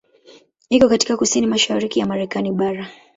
[0.69, 2.89] Iko katika kusini mashariki ya Marekani bara.